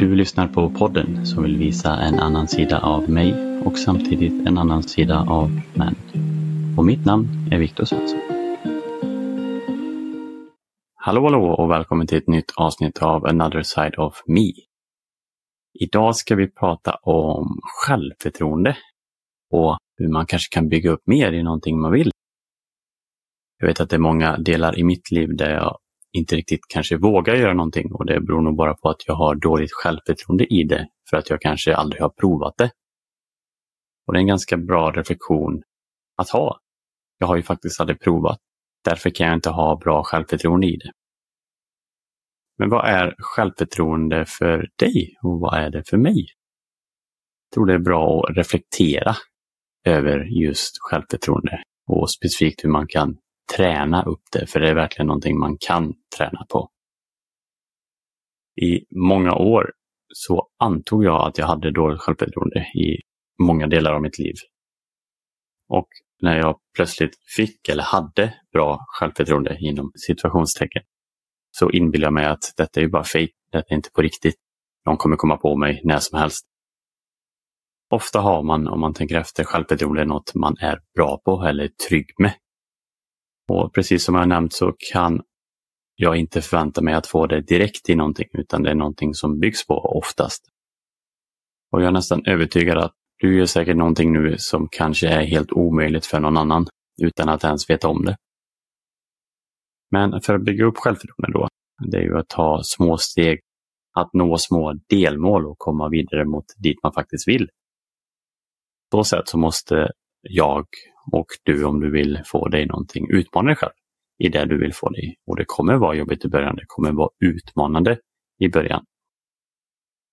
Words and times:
Du 0.00 0.14
lyssnar 0.14 0.48
på 0.48 0.70
podden 0.70 1.26
som 1.26 1.42
vill 1.42 1.56
visa 1.56 1.96
en 1.96 2.18
annan 2.18 2.48
sida 2.48 2.80
av 2.80 3.10
mig 3.10 3.60
och 3.64 3.78
samtidigt 3.78 4.46
en 4.46 4.58
annan 4.58 4.82
sida 4.82 5.26
av 5.28 5.60
män. 5.74 5.94
Och 6.78 6.84
mitt 6.84 7.04
namn 7.04 7.26
är 7.50 7.58
Viktor 7.58 7.84
Svensson. 7.84 8.20
Hallå 10.94 11.24
hallå 11.24 11.54
och 11.54 11.70
välkommen 11.70 12.06
till 12.06 12.18
ett 12.18 12.28
nytt 12.28 12.52
avsnitt 12.56 13.02
av 13.02 13.26
Another 13.26 13.62
Side 13.62 13.94
of 13.98 14.22
Me. 14.26 14.52
Idag 15.80 16.16
ska 16.16 16.36
vi 16.36 16.50
prata 16.50 16.94
om 16.94 17.60
självförtroende 17.62 18.76
och 19.50 19.78
hur 19.96 20.08
man 20.08 20.26
kanske 20.26 20.54
kan 20.54 20.68
bygga 20.68 20.90
upp 20.90 21.02
mer 21.06 21.32
i 21.32 21.42
någonting 21.42 21.80
man 21.80 21.92
vill. 21.92 22.10
Jag 23.58 23.66
vet 23.66 23.80
att 23.80 23.90
det 23.90 23.96
är 23.96 24.00
många 24.00 24.36
delar 24.36 24.78
i 24.78 24.84
mitt 24.84 25.10
liv 25.10 25.36
där 25.36 25.50
jag 25.50 25.78
inte 26.12 26.36
riktigt 26.36 26.60
kanske 26.68 26.96
vågar 26.96 27.34
göra 27.34 27.54
någonting 27.54 27.92
och 27.92 28.06
det 28.06 28.20
beror 28.20 28.42
nog 28.42 28.56
bara 28.56 28.74
på 28.74 28.88
att 28.88 29.06
jag 29.06 29.14
har 29.14 29.34
dåligt 29.34 29.72
självförtroende 29.72 30.54
i 30.54 30.64
det 30.64 30.88
för 31.10 31.16
att 31.16 31.30
jag 31.30 31.40
kanske 31.40 31.76
aldrig 31.76 32.02
har 32.02 32.08
provat 32.08 32.54
det. 32.58 32.70
Och 34.06 34.12
det 34.12 34.18
är 34.18 34.20
en 34.20 34.26
ganska 34.26 34.56
bra 34.56 34.90
reflektion 34.90 35.62
att 36.16 36.30
ha. 36.30 36.60
Jag 37.18 37.26
har 37.26 37.36
ju 37.36 37.42
faktiskt 37.42 37.80
aldrig 37.80 38.00
provat. 38.00 38.38
Därför 38.84 39.10
kan 39.10 39.26
jag 39.26 39.36
inte 39.36 39.50
ha 39.50 39.76
bra 39.76 40.02
självförtroende 40.04 40.66
i 40.66 40.76
det. 40.76 40.92
Men 42.58 42.70
vad 42.70 42.88
är 42.88 43.14
självförtroende 43.18 44.24
för 44.26 44.68
dig 44.78 45.16
och 45.22 45.40
vad 45.40 45.58
är 45.58 45.70
det 45.70 45.88
för 45.88 45.96
mig? 45.96 46.26
Jag 47.50 47.54
tror 47.54 47.66
det 47.66 47.74
är 47.74 47.78
bra 47.78 48.24
att 48.28 48.36
reflektera 48.36 49.16
över 49.86 50.24
just 50.24 50.76
självförtroende 50.80 51.62
och 51.86 52.10
specifikt 52.10 52.64
hur 52.64 52.70
man 52.70 52.86
kan 52.86 53.16
träna 53.56 54.02
upp 54.02 54.22
det, 54.32 54.46
för 54.46 54.60
det 54.60 54.68
är 54.68 54.74
verkligen 54.74 55.06
någonting 55.06 55.38
man 55.38 55.56
kan 55.60 55.94
träna 56.16 56.46
på. 56.48 56.70
I 58.62 58.84
många 58.90 59.34
år 59.34 59.72
så 60.14 60.48
antog 60.58 61.04
jag 61.04 61.28
att 61.28 61.38
jag 61.38 61.46
hade 61.46 61.70
dåligt 61.70 62.00
självförtroende 62.00 62.60
i 62.60 62.98
många 63.42 63.66
delar 63.66 63.92
av 63.92 64.02
mitt 64.02 64.18
liv. 64.18 64.34
Och 65.68 65.88
när 66.22 66.36
jag 66.36 66.58
plötsligt 66.76 67.16
fick 67.36 67.68
eller 67.68 67.82
hade 67.82 68.34
bra 68.52 68.84
självförtroende 68.88 69.56
inom 69.60 69.92
situationstecken 70.06 70.82
så 71.50 71.70
inbillar 71.70 72.06
jag 72.06 72.12
mig 72.12 72.26
att 72.26 72.54
detta 72.56 72.80
är 72.80 72.84
ju 72.84 72.90
bara 72.90 73.04
fejk, 73.04 73.30
detta 73.52 73.66
är 73.68 73.76
inte 73.76 73.90
på 73.90 74.02
riktigt. 74.02 74.36
De 74.84 74.96
kommer 74.96 75.16
komma 75.16 75.36
på 75.36 75.56
mig 75.56 75.80
när 75.84 75.98
som 75.98 76.18
helst. 76.18 76.46
Ofta 77.90 78.20
har 78.20 78.42
man, 78.42 78.68
om 78.68 78.80
man 78.80 78.94
tänker 78.94 79.18
efter, 79.18 79.44
självförtroende 79.44 80.04
något 80.04 80.34
man 80.34 80.56
är 80.60 80.80
bra 80.94 81.20
på 81.24 81.42
eller 81.42 81.68
trygg 81.88 82.06
med. 82.18 82.34
Och 83.50 83.74
precis 83.74 84.04
som 84.04 84.14
jag 84.14 84.28
nämnt 84.28 84.52
så 84.52 84.74
kan 84.92 85.22
jag 85.96 86.16
inte 86.16 86.42
förvänta 86.42 86.82
mig 86.82 86.94
att 86.94 87.06
få 87.06 87.26
det 87.26 87.40
direkt 87.40 87.88
i 87.88 87.94
någonting, 87.94 88.28
utan 88.32 88.62
det 88.62 88.70
är 88.70 88.74
någonting 88.74 89.14
som 89.14 89.38
byggs 89.38 89.66
på 89.66 89.74
oftast. 89.74 90.44
Och 91.72 91.80
jag 91.80 91.88
är 91.88 91.92
nästan 91.92 92.26
övertygad 92.26 92.78
att 92.78 92.92
du 93.18 93.38
gör 93.38 93.46
säkert 93.46 93.76
någonting 93.76 94.12
nu 94.12 94.34
som 94.38 94.68
kanske 94.70 95.08
är 95.08 95.22
helt 95.22 95.52
omöjligt 95.52 96.06
för 96.06 96.20
någon 96.20 96.36
annan 96.36 96.66
utan 97.02 97.28
att 97.28 97.44
ens 97.44 97.70
veta 97.70 97.88
om 97.88 98.04
det. 98.04 98.16
Men 99.90 100.20
för 100.20 100.34
att 100.34 100.44
bygga 100.44 100.64
upp 100.64 100.76
självförtroende 100.76 101.38
då, 101.38 101.48
det 101.90 101.96
är 101.96 102.02
ju 102.02 102.18
att 102.18 102.28
ta 102.28 102.60
små 102.62 102.96
steg, 102.98 103.40
att 103.98 104.12
nå 104.12 104.38
små 104.38 104.74
delmål 104.88 105.46
och 105.46 105.58
komma 105.58 105.88
vidare 105.88 106.24
mot 106.24 106.44
dit 106.56 106.82
man 106.82 106.92
faktiskt 106.92 107.28
vill. 107.28 107.48
På 108.90 109.04
så 109.04 109.16
sätt 109.16 109.28
så 109.28 109.38
måste 109.38 109.90
jag 110.20 110.66
och 111.12 111.26
du 111.44 111.64
om 111.64 111.80
du 111.80 111.90
vill 111.90 112.22
få 112.26 112.48
dig 112.48 112.66
någonting, 112.66 113.06
utmana 113.10 113.46
dig 113.46 113.56
själv 113.56 113.72
i 114.18 114.28
det 114.28 114.44
du 114.44 114.58
vill 114.58 114.74
få 114.74 114.88
dig. 114.88 115.16
Och 115.26 115.36
det 115.36 115.44
kommer 115.46 115.74
vara 115.74 115.94
jobbigt 115.94 116.24
i 116.24 116.28
början, 116.28 116.56
det 116.56 116.64
kommer 116.66 116.92
vara 116.92 117.10
utmanande 117.24 117.98
i 118.38 118.48
början. 118.48 118.84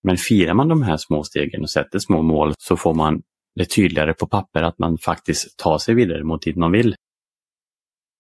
Men 0.04 0.18
firar 0.18 0.54
man 0.54 0.68
de 0.68 0.82
här 0.82 0.98
små 0.98 1.24
stegen 1.24 1.62
och 1.62 1.70
sätter 1.70 2.00
små 2.00 2.22
mål 2.22 2.54
så 2.58 2.78
får 2.78 2.94
man 2.94 3.22
det 3.56 3.66
tydligare 3.66 4.14
på 4.14 4.28
papper 4.28 4.64
att 4.64 4.80
man 4.80 4.98
faktiskt 4.98 5.58
tar 5.58 5.78
sig 5.78 5.96
vidare 5.96 6.24
mot 6.24 6.42
dit 6.42 6.56
man 6.56 6.72
vill. 6.72 6.96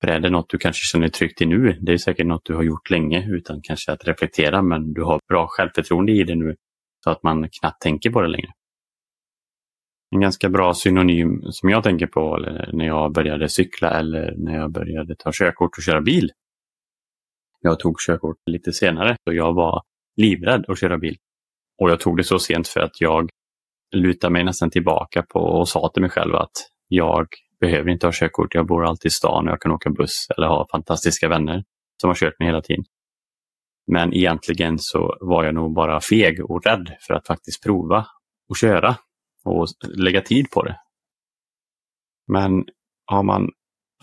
För 0.01 0.07
är 0.07 0.19
det 0.19 0.29
något 0.29 0.49
du 0.49 0.57
kanske 0.57 0.81
känner 0.81 1.07
tryggt 1.07 1.41
i 1.41 1.45
nu, 1.45 1.77
det 1.81 1.93
är 1.93 1.97
säkert 1.97 2.27
något 2.27 2.45
du 2.45 2.55
har 2.55 2.63
gjort 2.63 2.89
länge 2.89 3.27
utan 3.29 3.61
kanske 3.61 3.91
att 3.91 4.07
reflektera, 4.07 4.61
men 4.61 4.93
du 4.93 5.03
har 5.03 5.19
bra 5.27 5.47
självförtroende 5.47 6.11
i 6.11 6.23
det 6.23 6.35
nu 6.35 6.55
så 7.03 7.09
att 7.09 7.23
man 7.23 7.49
knappt 7.49 7.81
tänker 7.81 8.09
på 8.09 8.21
det 8.21 8.27
längre. 8.27 8.51
En 10.11 10.21
ganska 10.21 10.49
bra 10.49 10.73
synonym 10.73 11.41
som 11.49 11.69
jag 11.69 11.83
tänker 11.83 12.07
på 12.07 12.37
när 12.73 12.85
jag 12.85 13.13
började 13.13 13.49
cykla 13.49 13.89
eller 13.89 14.33
när 14.37 14.55
jag 14.55 14.71
började 14.71 15.15
ta 15.15 15.31
körkort 15.33 15.77
och 15.77 15.83
köra 15.83 16.01
bil. 16.01 16.31
Jag 17.61 17.79
tog 17.79 17.95
körkort 17.99 18.37
lite 18.45 18.73
senare 18.73 19.17
och 19.25 19.33
jag 19.33 19.53
var 19.53 19.81
livrädd 20.15 20.65
att 20.67 20.79
köra 20.79 20.97
bil. 20.97 21.17
Och 21.81 21.89
jag 21.89 21.99
tog 21.99 22.17
det 22.17 22.23
så 22.23 22.39
sent 22.39 22.67
för 22.67 22.79
att 22.79 23.01
jag 23.01 23.29
lutade 23.95 24.33
mig 24.33 24.43
nästan 24.43 24.69
tillbaka 24.69 25.23
på 25.29 25.39
och 25.39 25.69
sa 25.69 25.91
till 25.93 26.01
mig 26.01 26.11
själv 26.11 26.35
att 26.35 26.51
jag 26.87 27.27
behöver 27.59 27.89
inte 27.89 28.07
ha 28.07 28.11
körkort. 28.13 28.55
Jag 28.55 28.67
bor 28.67 28.85
alltid 28.85 29.09
i 29.09 29.13
stan 29.13 29.47
och 29.47 29.51
jag 29.51 29.61
kan 29.61 29.71
åka 29.71 29.89
buss 29.89 30.27
eller 30.37 30.47
ha 30.47 30.67
fantastiska 30.71 31.29
vänner 31.29 31.63
som 32.01 32.07
har 32.07 32.15
kört 32.15 32.39
mig 32.39 32.47
hela 32.47 32.61
tiden. 32.61 32.83
Men 33.91 34.13
egentligen 34.13 34.79
så 34.79 35.17
var 35.21 35.43
jag 35.43 35.55
nog 35.55 35.73
bara 35.73 36.01
feg 36.01 36.51
och 36.51 36.65
rädd 36.65 36.95
för 37.07 37.13
att 37.13 37.27
faktiskt 37.27 37.63
prova 37.63 38.05
och 38.49 38.57
köra 38.57 38.95
och 39.47 39.67
lägga 39.87 40.21
tid 40.21 40.51
på 40.51 40.63
det. 40.63 40.79
Men 42.27 42.65
har 43.05 43.23
man 43.23 43.49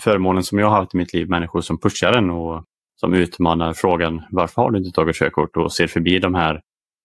förmånen 0.01 0.43
som 0.43 0.59
jag 0.59 0.71
har 0.71 0.81
haft 0.81 0.95
i 0.95 0.97
mitt 0.97 1.13
liv, 1.13 1.29
människor 1.29 1.61
som 1.61 1.79
pushar 1.79 2.13
en 2.13 2.31
och 2.31 2.65
som 3.01 3.15
utmanar 3.15 3.73
frågan 3.73 4.23
varför 4.31 4.63
har 4.63 4.71
du 4.71 4.79
inte 4.79 4.91
tagit 4.91 5.17
körkort 5.17 5.57
och 5.57 5.73
ser 5.73 5.87
förbi 5.87 6.19
de 6.19 6.35
här 6.35 6.61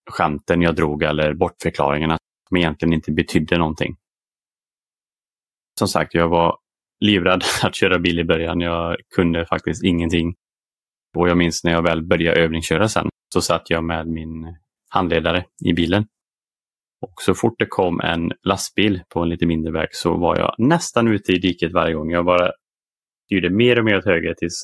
skämten 0.09 0.61
jag 0.61 0.75
drog 0.75 1.03
eller 1.03 1.33
bortförklaringarna 1.33 2.17
som 2.47 2.57
egentligen 2.57 2.93
inte 2.93 3.11
betydde 3.11 3.57
någonting. 3.57 3.95
Som 5.79 5.87
sagt, 5.87 6.13
jag 6.13 6.29
var 6.29 6.57
livrädd 6.99 7.43
att 7.63 7.75
köra 7.75 7.99
bil 7.99 8.19
i 8.19 8.23
början. 8.23 8.59
Jag 8.59 8.97
kunde 9.15 9.45
faktiskt 9.45 9.83
ingenting. 9.83 10.35
Och 11.17 11.29
jag 11.29 11.37
minns 11.37 11.63
när 11.63 11.71
jag 11.71 11.81
väl 11.81 12.03
började 12.03 12.41
övningsköra 12.41 12.89
sen 12.89 13.09
så 13.33 13.41
satt 13.41 13.69
jag 13.69 13.83
med 13.83 14.07
min 14.07 14.57
handledare 14.89 15.45
i 15.65 15.73
bilen 15.73 16.07
och 17.01 17.13
så 17.21 17.33
fort 17.33 17.59
det 17.59 17.65
kom 17.65 17.99
en 17.99 18.31
lastbil 18.43 19.01
på 19.13 19.19
en 19.19 19.29
lite 19.29 19.45
mindre 19.45 19.71
väg 19.71 19.87
så 19.91 20.17
var 20.17 20.37
jag 20.37 20.55
nästan 20.57 21.07
ute 21.07 21.31
i 21.31 21.39
diket 21.39 21.73
varje 21.73 21.93
gång. 21.93 22.11
Jag 22.11 22.25
bara 22.25 22.51
styrde 23.25 23.49
mer 23.49 23.79
och 23.79 23.85
mer 23.85 23.97
åt 23.97 24.05
höger 24.05 24.33
tills 24.33 24.63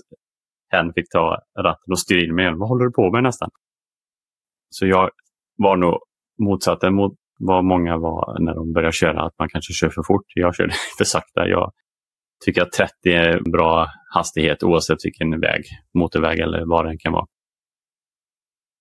hen 0.71 0.93
fick 0.93 1.09
ta 1.09 1.37
ratten 1.59 1.91
och 1.91 1.99
styra 1.99 2.25
in 2.25 2.35
mig 2.35 2.45
igen. 2.45 2.59
Vad 2.59 2.69
håller 2.69 2.85
du 2.85 2.91
på 2.91 3.11
med 3.11 3.23
nästan? 3.23 3.49
Så 4.69 4.87
jag 4.87 5.09
var 5.57 5.77
nog 5.77 5.99
motsatsen 6.39 6.95
mot 6.95 7.13
vad 7.39 7.63
många 7.63 7.97
var 7.97 8.39
när 8.39 8.55
de 8.55 8.73
började 8.73 8.93
köra, 8.93 9.25
att 9.25 9.33
man 9.39 9.49
kanske 9.49 9.73
kör 9.73 9.89
för 9.89 10.03
fort. 10.03 10.25
Jag 10.35 10.55
körde 10.55 10.73
för 10.97 11.05
sakta. 11.05 11.47
Jag 11.47 11.71
tycker 12.45 12.61
att 12.61 12.71
30 12.71 12.91
är 13.05 13.37
en 13.37 13.51
bra 13.51 13.87
hastighet 14.13 14.63
oavsett 14.63 14.97
vilken 15.03 15.39
väg, 15.39 15.63
motorväg 15.93 16.39
eller 16.39 16.65
vad 16.65 16.85
det 16.85 16.97
kan 16.97 17.13
vara. 17.13 17.25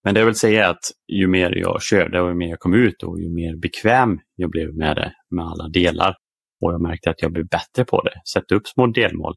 Men 0.05 0.15
det 0.15 0.21
jag 0.21 0.27
vill 0.27 0.35
säga 0.35 0.67
är 0.67 0.71
att 0.71 0.91
ju 1.09 1.27
mer 1.27 1.57
jag 1.57 1.83
körde 1.83 2.21
och 2.21 2.29
ju 2.29 2.35
mer 2.35 2.49
jag 2.49 2.59
kom 2.59 2.75
ut 2.75 3.03
och 3.03 3.21
ju 3.21 3.31
mer 3.31 3.57
bekväm 3.57 4.21
jag 4.37 4.51
blev 4.51 4.75
med 4.75 4.97
det, 4.97 5.13
med 5.31 5.45
alla 5.45 5.69
delar. 5.69 6.17
Och 6.61 6.73
jag 6.73 6.81
märkte 6.81 7.11
att 7.11 7.23
jag 7.23 7.33
blev 7.33 7.47
bättre 7.49 7.85
på 7.85 8.03
det. 8.03 8.21
Sätta 8.33 8.55
upp 8.55 8.67
små 8.67 8.87
delmål. 8.87 9.35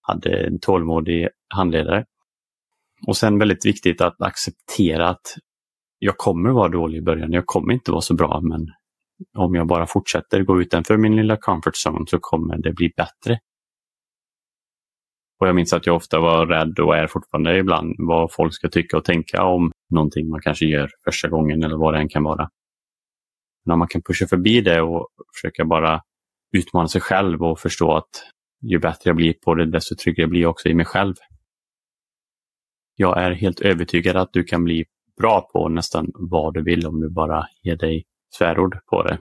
Hade 0.00 0.46
en 0.46 0.58
tålmodig 0.60 1.28
handledare. 1.54 2.04
Och 3.06 3.16
sen 3.16 3.38
väldigt 3.38 3.66
viktigt 3.66 4.00
att 4.00 4.22
acceptera 4.22 5.08
att 5.08 5.36
jag 5.98 6.16
kommer 6.16 6.50
vara 6.50 6.68
dålig 6.68 6.98
i 6.98 7.02
början. 7.02 7.32
Jag 7.32 7.46
kommer 7.46 7.72
inte 7.72 7.90
vara 7.90 8.00
så 8.00 8.14
bra, 8.14 8.40
men 8.40 8.66
om 9.36 9.54
jag 9.54 9.66
bara 9.66 9.86
fortsätter 9.86 10.42
gå 10.42 10.60
utanför 10.60 10.96
min 10.96 11.16
lilla 11.16 11.36
comfort 11.36 11.74
zone 11.86 12.04
så 12.06 12.18
kommer 12.20 12.58
det 12.58 12.72
bli 12.72 12.92
bättre. 12.96 13.38
Och 15.40 15.48
jag 15.48 15.54
minns 15.54 15.72
att 15.72 15.86
jag 15.86 15.96
ofta 15.96 16.20
var 16.20 16.46
rädd 16.46 16.78
och 16.78 16.96
är 16.96 17.06
fortfarande 17.06 17.58
ibland 17.58 17.94
vad 17.98 18.32
folk 18.32 18.54
ska 18.54 18.68
tycka 18.68 18.96
och 18.96 19.04
tänka 19.04 19.44
om 19.44 19.72
någonting 19.90 20.28
man 20.28 20.40
kanske 20.40 20.66
gör 20.66 20.90
första 21.04 21.28
gången 21.28 21.62
eller 21.62 21.76
vad 21.76 21.94
det 21.94 22.00
än 22.00 22.08
kan 22.08 22.22
vara. 22.22 22.48
När 23.64 23.76
man 23.76 23.88
kan 23.88 24.02
pusha 24.02 24.26
förbi 24.26 24.60
det 24.60 24.82
och 24.82 25.08
försöka 25.34 25.64
bara 25.64 26.00
utmana 26.56 26.88
sig 26.88 27.00
själv 27.00 27.42
och 27.42 27.58
förstå 27.58 27.96
att 27.96 28.10
ju 28.62 28.78
bättre 28.78 29.02
jag 29.04 29.16
blir 29.16 29.34
på 29.44 29.54
det, 29.54 29.66
desto 29.66 29.96
tryggare 29.96 30.26
blir 30.26 30.40
jag 30.40 30.50
också 30.50 30.68
i 30.68 30.74
mig 30.74 30.86
själv. 30.86 31.14
Jag 32.96 33.22
är 33.22 33.30
helt 33.30 33.60
övertygad 33.60 34.16
att 34.16 34.32
du 34.32 34.44
kan 34.44 34.64
bli 34.64 34.84
bra 35.20 35.48
på 35.52 35.68
nästan 35.68 36.10
vad 36.14 36.54
du 36.54 36.62
vill 36.62 36.86
om 36.86 37.00
du 37.00 37.10
bara 37.10 37.46
ger 37.62 37.76
dig 37.76 38.04
svärord 38.38 38.78
på 38.86 39.02
det. 39.02 39.18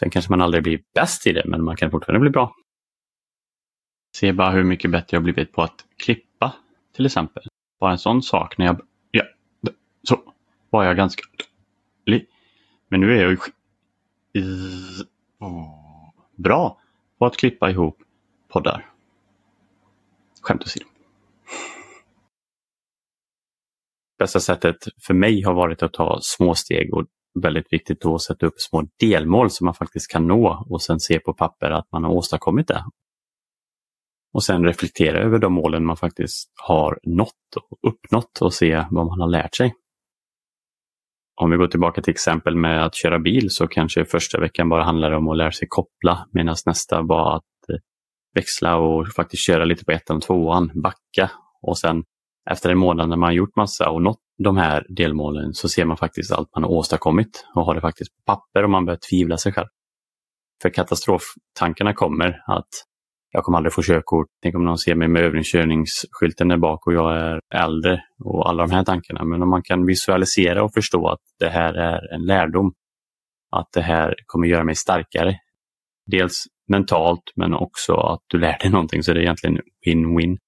Sen 0.00 0.10
kanske 0.10 0.32
man 0.32 0.40
aldrig 0.40 0.62
blir 0.62 0.80
bäst 0.94 1.26
i 1.26 1.32
det, 1.32 1.42
men 1.46 1.64
man 1.64 1.76
kan 1.76 1.90
fortfarande 1.90 2.20
bli 2.20 2.30
bra. 2.30 2.52
Se 4.16 4.32
bara 4.32 4.50
hur 4.50 4.64
mycket 4.64 4.90
bättre 4.90 5.16
jag 5.16 5.22
blivit 5.22 5.52
på 5.52 5.62
att 5.62 5.84
klippa, 5.96 6.54
till 6.96 7.06
exempel. 7.06 7.42
Bara 7.80 7.90
en 7.90 7.98
sån 7.98 8.22
sak 8.22 8.58
när 8.58 8.66
jag... 8.66 8.80
Ja, 9.10 9.24
så 10.02 10.20
var 10.70 10.84
jag 10.84 10.96
ganska... 10.96 11.22
Men 12.88 13.00
nu 13.00 13.18
är 13.18 13.22
jag 13.22 13.30
ju... 13.30 13.38
Bra 16.36 16.80
på 17.18 17.26
att 17.26 17.36
klippa 17.36 17.70
ihop 17.70 18.02
poddar. 18.48 18.86
Skämt 20.42 20.62
åsido. 20.62 20.90
bästa 24.20 24.40
sättet 24.40 24.76
för 25.06 25.14
mig 25.14 25.42
har 25.42 25.54
varit 25.54 25.82
att 25.82 25.92
ta 25.92 26.18
små 26.22 26.54
steg 26.54 26.94
och 26.94 27.06
väldigt 27.42 27.72
viktigt 27.72 28.00
då 28.00 28.14
att 28.14 28.22
sätta 28.22 28.46
upp 28.46 28.60
små 28.60 28.88
delmål 29.00 29.50
som 29.50 29.64
man 29.64 29.74
faktiskt 29.74 30.10
kan 30.10 30.26
nå 30.26 30.66
och 30.68 30.82
sen 30.82 31.00
se 31.00 31.20
på 31.20 31.34
papper 31.34 31.70
att 31.70 31.92
man 31.92 32.04
har 32.04 32.10
åstadkommit 32.10 32.68
det. 32.68 32.84
Och 34.32 34.44
sen 34.44 34.64
reflektera 34.64 35.18
över 35.18 35.38
de 35.38 35.52
målen 35.52 35.84
man 35.84 35.96
faktiskt 35.96 36.52
har 36.66 36.98
nått 37.02 37.56
och 37.56 37.78
uppnått 37.88 38.38
och 38.40 38.54
se 38.54 38.84
vad 38.90 39.06
man 39.06 39.20
har 39.20 39.28
lärt 39.28 39.54
sig. 39.54 39.74
Om 41.40 41.50
vi 41.50 41.56
går 41.56 41.66
tillbaka 41.66 42.02
till 42.02 42.10
exempel 42.10 42.56
med 42.56 42.84
att 42.84 42.94
köra 42.94 43.18
bil 43.18 43.50
så 43.50 43.66
kanske 43.66 44.04
första 44.04 44.40
veckan 44.40 44.68
bara 44.68 44.84
handlar 44.84 45.10
om 45.10 45.28
att 45.28 45.36
lära 45.36 45.52
sig 45.52 45.68
koppla 45.70 46.28
medan 46.32 46.56
nästa 46.66 47.02
var 47.02 47.36
att 47.36 47.70
eh, 47.72 47.76
växla 48.34 48.76
och 48.76 49.08
faktiskt 49.08 49.46
köra 49.46 49.64
lite 49.64 49.84
på 49.84 49.92
ettan 49.92 50.16
och 50.16 50.22
tvåan, 50.22 50.70
backa 50.82 51.30
och 51.62 51.78
sen 51.78 52.04
efter 52.50 52.70
en 52.70 52.78
månad 52.78 53.08
när 53.08 53.16
man 53.16 53.34
gjort 53.34 53.56
massa 53.56 53.90
och 53.90 54.02
nått 54.02 54.20
de 54.38 54.56
här 54.56 54.86
delmålen 54.88 55.54
så 55.54 55.68
ser 55.68 55.84
man 55.84 55.96
faktiskt 55.96 56.32
allt 56.32 56.48
man 56.54 56.64
har 56.64 56.70
åstadkommit 56.70 57.46
och 57.54 57.64
har 57.64 57.74
det 57.74 57.80
faktiskt 57.80 58.10
på 58.16 58.22
papper 58.32 58.62
och 58.62 58.70
man 58.70 58.84
börjar 58.84 58.98
tvivla 59.10 59.36
sig 59.36 59.52
själv. 59.52 59.68
För 60.62 60.70
katastroftankarna 60.70 61.94
kommer 61.94 62.42
att 62.46 62.68
jag 63.32 63.44
kommer 63.44 63.58
aldrig 63.58 63.72
få 63.72 63.82
körkort. 63.82 64.26
Tänk 64.42 64.54
om 64.54 64.64
någon 64.64 64.78
ser 64.78 64.94
mig 64.94 65.08
med 65.08 65.22
övningskörningsskylten 65.22 66.48
där 66.48 66.56
bak 66.56 66.86
och 66.86 66.92
jag 66.92 67.16
är 67.16 67.40
äldre 67.54 68.02
och 68.18 68.48
alla 68.48 68.66
de 68.66 68.74
här 68.74 68.84
tankarna. 68.84 69.24
Men 69.24 69.42
om 69.42 69.50
man 69.50 69.62
kan 69.62 69.86
visualisera 69.86 70.62
och 70.62 70.74
förstå 70.74 71.08
att 71.08 71.20
det 71.38 71.48
här 71.48 71.74
är 71.74 72.14
en 72.14 72.26
lärdom, 72.26 72.72
att 73.50 73.68
det 73.72 73.82
här 73.82 74.14
kommer 74.26 74.48
göra 74.48 74.64
mig 74.64 74.74
starkare. 74.74 75.38
Dels 76.06 76.44
mentalt 76.68 77.32
men 77.36 77.54
också 77.54 77.94
att 77.94 78.20
du 78.26 78.38
lär 78.38 78.58
dig 78.58 78.70
någonting 78.70 79.02
så 79.02 79.12
det 79.12 79.20
är 79.20 79.22
egentligen 79.22 79.58
win-win. 79.86 80.38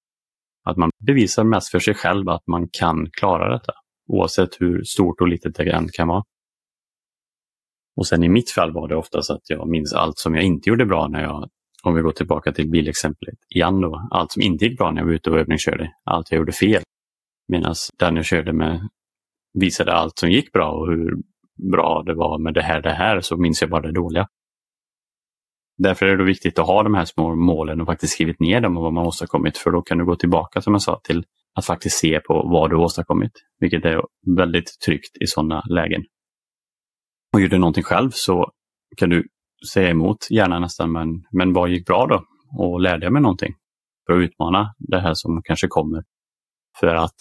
Att 0.63 0.77
man 0.77 0.89
bevisar 1.07 1.43
mest 1.43 1.71
för 1.71 1.79
sig 1.79 1.93
själv 1.93 2.29
att 2.29 2.47
man 2.47 2.67
kan 2.71 3.09
klara 3.11 3.53
detta 3.53 3.73
oavsett 4.07 4.61
hur 4.61 4.83
stort 4.83 5.21
och 5.21 5.27
litet 5.27 5.55
det 5.55 5.71
än 5.71 5.87
kan 5.93 6.07
vara. 6.07 6.23
Och 7.95 8.07
sen 8.07 8.23
i 8.23 8.29
mitt 8.29 8.51
fall 8.51 8.73
var 8.73 8.87
det 8.87 8.95
oftast 8.95 9.31
att 9.31 9.49
jag 9.49 9.69
minns 9.69 9.93
allt 9.93 10.17
som 10.17 10.35
jag 10.35 10.43
inte 10.43 10.69
gjorde 10.69 10.85
bra 10.85 11.07
när 11.07 11.23
jag 11.23 11.49
om 11.83 11.95
vi 11.95 12.01
går 12.01 12.11
tillbaka 12.11 12.51
till 12.51 12.69
bilexemplet 12.69 13.35
igen 13.55 13.81
då, 13.81 14.07
allt 14.11 14.31
som 14.31 14.41
inte 14.41 14.65
gick 14.65 14.77
bra 14.77 14.91
när 14.91 15.01
jag 15.01 15.05
var 15.05 15.13
ute 15.13 15.29
och 15.29 15.39
övningskörde, 15.39 15.91
allt 16.03 16.31
jag 16.31 16.37
gjorde 16.37 16.51
fel. 16.51 16.81
Medan 17.47 17.75
den 17.99 18.15
jag 18.15 18.25
körde 18.25 18.53
med 18.53 18.89
visade 19.53 19.93
allt 19.93 20.19
som 20.19 20.31
gick 20.31 20.51
bra 20.51 20.71
och 20.71 20.87
hur 20.87 21.15
bra 21.71 22.03
det 22.05 22.13
var 22.13 22.39
med 22.39 22.53
det 22.53 22.61
här, 22.61 22.81
det 22.81 22.93
här, 22.93 23.21
så 23.21 23.37
minns 23.37 23.61
jag 23.61 23.69
bara 23.69 23.81
det 23.81 23.91
dåliga. 23.91 24.27
Därför 25.77 26.05
är 26.05 26.17
det 26.17 26.23
viktigt 26.23 26.59
att 26.59 26.67
ha 26.67 26.83
de 26.83 26.93
här 26.93 27.05
små 27.05 27.35
målen 27.35 27.81
och 27.81 27.87
faktiskt 27.87 28.13
skrivit 28.13 28.39
ner 28.39 28.61
dem 28.61 28.77
och 28.77 28.83
vad 28.83 28.93
man 28.93 29.07
åstadkommit, 29.07 29.57
för 29.57 29.71
då 29.71 29.81
kan 29.81 29.97
du 29.97 30.05
gå 30.05 30.15
tillbaka 30.15 30.61
som 30.61 30.73
jag 30.73 30.81
sa 30.81 31.01
till 31.03 31.23
att 31.55 31.65
faktiskt 31.65 31.97
se 31.97 32.19
på 32.19 32.33
vad 32.33 32.69
du 32.69 32.75
åstadkommit, 32.75 33.31
vilket 33.59 33.85
är 33.85 34.01
väldigt 34.37 34.79
tryggt 34.85 35.17
i 35.23 35.27
sådana 35.27 35.63
lägen. 35.69 36.03
Och 37.33 37.41
gör 37.41 37.47
du 37.47 37.57
någonting 37.57 37.83
själv 37.83 38.09
så 38.09 38.51
kan 38.97 39.09
du 39.09 39.27
säga 39.67 39.89
emot 39.89 40.17
gärna 40.31 40.59
nästan, 40.59 40.91
men, 40.91 41.07
men 41.31 41.53
vad 41.53 41.69
gick 41.69 41.85
bra 41.85 42.07
då? 42.07 42.23
Och 42.63 42.81
lärde 42.81 43.05
jag 43.05 43.13
mig 43.13 43.21
någonting? 43.21 43.53
För 44.05 44.13
att 44.13 44.23
utmana 44.23 44.73
det 44.77 44.99
här 44.99 45.13
som 45.13 45.41
kanske 45.43 45.67
kommer. 45.67 46.03
För 46.79 46.95
att 46.95 47.15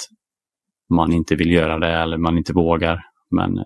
man 0.90 1.12
inte 1.12 1.36
vill 1.36 1.52
göra 1.52 1.78
det 1.78 1.92
eller 1.92 2.18
man 2.18 2.38
inte 2.38 2.52
vågar. 2.52 3.00
Men 3.30 3.64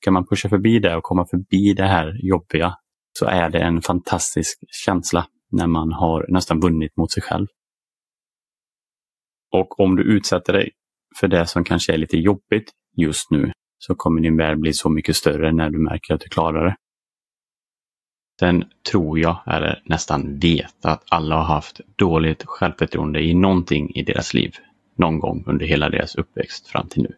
kan 0.00 0.14
man 0.14 0.26
pusha 0.26 0.48
förbi 0.48 0.78
det 0.78 0.96
och 0.96 1.02
komma 1.02 1.26
förbi 1.26 1.74
det 1.74 1.86
här 1.86 2.16
jobbiga 2.22 2.74
så 3.18 3.26
är 3.26 3.50
det 3.50 3.58
en 3.58 3.82
fantastisk 3.82 4.58
känsla 4.84 5.26
när 5.50 5.66
man 5.66 5.92
har 5.92 6.26
nästan 6.28 6.60
vunnit 6.60 6.96
mot 6.96 7.12
sig 7.12 7.22
själv. 7.22 7.46
Och 9.52 9.80
om 9.80 9.96
du 9.96 10.02
utsätter 10.02 10.52
dig 10.52 10.70
för 11.20 11.28
det 11.28 11.46
som 11.46 11.64
kanske 11.64 11.92
är 11.92 11.98
lite 11.98 12.16
jobbigt 12.16 12.72
just 12.96 13.30
nu 13.30 13.52
så 13.78 13.94
kommer 13.94 14.20
din 14.20 14.36
värld 14.36 14.60
bli 14.60 14.72
så 14.72 14.90
mycket 14.90 15.16
större 15.16 15.52
när 15.52 15.70
du 15.70 15.78
märker 15.78 16.14
att 16.14 16.20
du 16.20 16.28
klarar 16.28 16.64
det. 16.64 16.76
Sen 18.40 18.64
tror 18.92 19.18
jag, 19.18 19.36
eller 19.46 19.82
nästan 19.84 20.38
vet, 20.38 20.84
att 20.84 21.04
alla 21.08 21.36
har 21.36 21.44
haft 21.44 21.80
dåligt 21.96 22.44
självförtroende 22.46 23.22
i 23.22 23.34
någonting 23.34 23.90
i 23.94 24.02
deras 24.02 24.34
liv. 24.34 24.54
Någon 24.96 25.18
gång 25.18 25.44
under 25.46 25.66
hela 25.66 25.88
deras 25.90 26.14
uppväxt 26.14 26.68
fram 26.68 26.88
till 26.88 27.02
nu. 27.02 27.14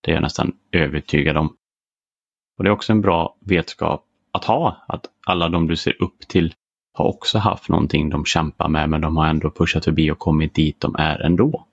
Det 0.00 0.10
är 0.10 0.14
jag 0.14 0.22
nästan 0.22 0.52
övertygad 0.72 1.36
om. 1.36 1.56
Och 2.58 2.64
Det 2.64 2.70
är 2.70 2.72
också 2.72 2.92
en 2.92 3.00
bra 3.00 3.36
vetskap 3.40 4.04
att 4.32 4.44
ha, 4.44 4.84
att 4.88 5.06
alla 5.26 5.48
de 5.48 5.66
du 5.66 5.76
ser 5.76 6.02
upp 6.02 6.18
till 6.28 6.54
har 6.92 7.04
också 7.04 7.38
haft 7.38 7.68
någonting 7.68 8.10
de 8.10 8.24
kämpar 8.24 8.68
med, 8.68 8.90
men 8.90 9.00
de 9.00 9.16
har 9.16 9.26
ändå 9.26 9.50
pushat 9.50 9.84
förbi 9.84 10.10
och 10.10 10.18
kommit 10.18 10.54
dit 10.54 10.80
de 10.80 10.94
är 10.98 11.18
ändå. 11.18 11.66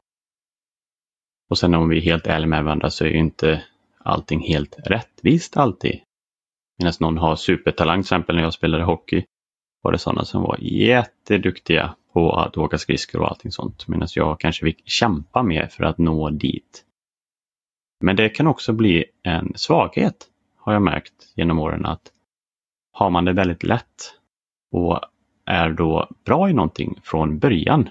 Och 1.49 1.57
sen 1.57 1.73
om 1.73 1.89
vi 1.89 1.97
är 1.97 2.01
helt 2.01 2.27
ärliga 2.27 2.47
med 2.47 2.63
varandra 2.63 2.89
så 2.89 3.05
är 3.05 3.09
ju 3.09 3.17
inte 3.17 3.63
allting 3.99 4.41
helt 4.41 4.75
rättvist 4.85 5.57
alltid. 5.57 6.01
Medan 6.77 6.94
någon 7.00 7.18
har 7.18 7.35
supertalang, 7.35 7.97
till 7.97 8.06
exempel 8.06 8.35
när 8.35 8.44
jag 8.44 8.53
spelade 8.53 8.83
hockey, 8.83 9.25
var 9.81 9.91
det 9.91 9.97
sådana 9.97 10.25
som 10.25 10.41
var 10.41 10.57
jätteduktiga 10.62 11.95
på 12.13 12.31
att 12.31 12.57
åka 12.57 12.77
skridskor 12.77 13.21
och 13.21 13.27
allting 13.27 13.51
sånt. 13.51 13.88
Medan 13.88 14.07
jag 14.15 14.39
kanske 14.39 14.65
fick 14.65 14.89
kämpa 14.89 15.44
mer 15.44 15.68
för 15.68 15.83
att 15.83 15.97
nå 15.97 16.29
dit. 16.29 16.83
Men 18.01 18.15
det 18.15 18.29
kan 18.29 18.47
också 18.47 18.74
bli 18.74 19.06
en 19.24 19.53
svaghet, 19.56 20.27
har 20.57 20.74
jag 20.74 20.81
märkt 20.81 21.13
genom 21.35 21.59
åren, 21.59 21.85
att 21.85 22.12
har 22.91 23.09
man 23.09 23.25
det 23.25 23.33
väldigt 23.33 23.63
lätt 23.63 24.13
och 24.71 25.00
är 25.45 25.69
då 25.69 26.09
bra 26.25 26.50
i 26.50 26.53
någonting 26.53 27.00
från 27.03 27.39
början, 27.39 27.89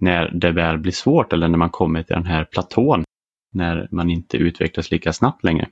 när 0.00 0.30
det 0.30 0.52
väl 0.52 0.78
blir 0.78 0.92
svårt 0.92 1.32
eller 1.32 1.48
när 1.48 1.58
man 1.58 1.70
kommer 1.70 2.02
till 2.02 2.14
den 2.14 2.26
här 2.26 2.44
platån, 2.44 3.04
när 3.52 3.88
man 3.90 4.10
inte 4.10 4.36
utvecklas 4.36 4.90
lika 4.90 5.12
snabbt 5.12 5.44
längre, 5.44 5.68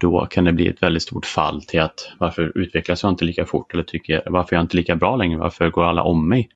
då 0.00 0.26
kan 0.26 0.44
det 0.44 0.52
bli 0.52 0.68
ett 0.68 0.82
väldigt 0.82 1.02
stort 1.02 1.26
fall 1.26 1.62
till 1.62 1.80
att 1.80 2.12
varför 2.18 2.58
utvecklas 2.58 3.02
jag 3.02 3.12
inte 3.12 3.24
lika 3.24 3.46
fort 3.46 3.74
eller 3.74 3.82
tycker 3.82 4.22
varför 4.26 4.56
är 4.56 4.58
jag 4.58 4.64
inte 4.64 4.76
lika 4.76 4.96
bra 4.96 5.16
längre? 5.16 5.38
Varför 5.38 5.70
går 5.70 5.84
alla 5.84 6.02
om 6.02 6.28
mig? 6.28 6.48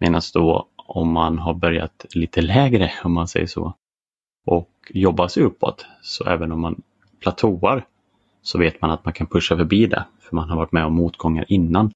Medan 0.00 0.20
då 0.34 0.68
om 0.76 1.12
man 1.12 1.38
har 1.38 1.54
börjat 1.54 2.06
lite 2.14 2.42
lägre, 2.42 2.92
om 3.04 3.12
man 3.12 3.28
säger 3.28 3.46
så, 3.46 3.74
och 4.46 4.70
jobbar 4.90 5.28
sig 5.28 5.42
uppåt, 5.42 5.86
så 6.02 6.24
även 6.24 6.52
om 6.52 6.60
man 6.60 6.82
platåar 7.20 7.86
så 8.42 8.58
vet 8.58 8.80
man 8.80 8.90
att 8.90 9.04
man 9.04 9.14
kan 9.14 9.26
pusha 9.26 9.56
förbi 9.56 9.86
det, 9.86 10.04
för 10.20 10.36
man 10.36 10.48
har 10.50 10.56
varit 10.56 10.72
med 10.72 10.84
om 10.84 10.94
motgångar 10.94 11.44
innan. 11.48 11.92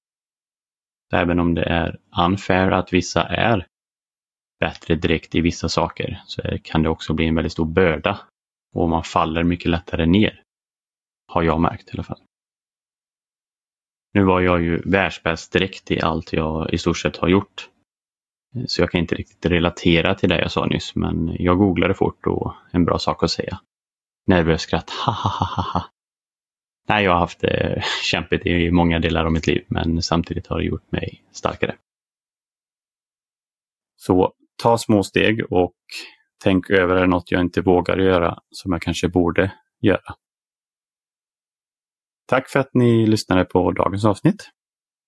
Även 1.13 1.39
om 1.39 1.55
det 1.55 1.65
är 1.65 1.99
unfair 2.25 2.71
att 2.71 2.93
vissa 2.93 3.23
är 3.23 3.67
bättre 4.61 4.95
direkt 4.95 5.35
i 5.35 5.41
vissa 5.41 5.69
saker 5.69 6.23
så 6.27 6.43
kan 6.63 6.83
det 6.83 6.89
också 6.89 7.15
bli 7.15 7.27
en 7.27 7.35
väldigt 7.35 7.53
stor 7.53 7.65
börda 7.65 8.21
och 8.75 8.89
man 8.89 9.05
faller 9.05 9.43
mycket 9.43 9.71
lättare 9.71 10.07
ner. 10.07 10.43
Har 11.29 11.43
jag 11.43 11.61
märkt 11.61 11.89
i 11.89 11.93
alla 11.93 12.03
fall. 12.03 12.21
Nu 14.15 14.25
var 14.25 14.41
jag 14.41 14.63
ju 14.63 14.83
världsbäst 14.85 15.53
direkt 15.53 15.91
i 15.91 16.01
allt 16.01 16.33
jag 16.33 16.73
i 16.75 16.79
stort 16.79 16.99
sett 16.99 17.17
har 17.17 17.29
gjort. 17.29 17.69
Så 18.67 18.83
jag 18.83 18.91
kan 18.91 19.01
inte 19.01 19.15
riktigt 19.15 19.47
relatera 19.47 20.15
till 20.15 20.29
det 20.29 20.41
jag 20.41 20.51
sa 20.51 20.67
nyss, 20.67 20.95
men 20.95 21.37
jag 21.39 21.59
googlade 21.59 21.95
fort 21.95 22.27
och 22.27 22.55
en 22.71 22.85
bra 22.85 22.99
sak 22.99 23.23
att 23.23 23.31
säga. 23.31 23.61
Nervös 24.27 24.63
skratt, 24.63 24.91
ha 24.91 25.13
ha 25.13 25.31
ha 25.31 25.63
ha. 25.63 25.85
Nej, 26.89 27.05
jag 27.05 27.13
har 27.13 27.19
haft 27.19 27.41
det 27.41 27.75
eh, 27.77 27.83
kämpigt 28.03 28.47
i 28.47 28.71
många 28.71 28.99
delar 28.99 29.25
av 29.25 29.33
mitt 29.33 29.47
liv, 29.47 29.65
men 29.69 30.03
samtidigt 30.03 30.47
har 30.47 30.59
det 30.59 30.65
gjort 30.65 30.93
mig 30.93 31.25
starkare. 31.33 31.77
Så 33.97 34.33
ta 34.63 34.79
små 34.79 35.03
steg 35.03 35.53
och 35.53 35.75
tänk 36.45 36.71
över 36.71 36.95
det 36.95 37.07
något 37.07 37.31
jag 37.31 37.41
inte 37.41 37.61
vågar 37.61 37.99
göra 37.99 38.39
som 38.51 38.73
jag 38.73 38.83
kanske 38.83 39.09
borde 39.09 39.53
göra. 39.81 40.15
Tack 42.29 42.49
för 42.49 42.61
att 42.61 42.71
ni 42.75 43.07
lyssnade 43.07 43.45
på 43.45 43.73
dagens 43.73 44.05
avsnitt. 44.05 44.49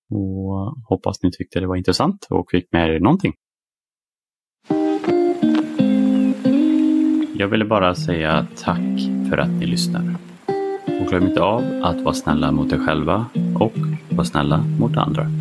Och 0.09 0.75
hoppas 0.89 1.23
ni 1.23 1.31
tyckte 1.31 1.59
det 1.59 1.67
var 1.67 1.75
intressant 1.75 2.27
och 2.29 2.51
fick 2.51 2.71
med 2.71 2.95
er 2.95 2.99
någonting. 2.99 3.33
Jag 7.33 7.47
ville 7.47 7.65
bara 7.65 7.95
säga 7.95 8.47
tack 8.57 8.99
för 9.29 9.37
att 9.37 9.49
ni 9.49 9.65
lyssnar. 9.65 10.15
Och 11.01 11.07
glöm 11.07 11.27
inte 11.27 11.41
av 11.41 11.63
att 11.83 12.01
vara 12.01 12.13
snälla 12.13 12.51
mot 12.51 12.73
er 12.73 12.85
själva 12.85 13.25
och 13.59 13.73
vara 14.09 14.25
snälla 14.25 14.63
mot 14.79 14.97
andra. 14.97 15.40